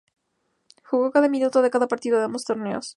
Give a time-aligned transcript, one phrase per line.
[0.83, 2.89] Jugó cada minuto de cada partido de ambos torneos.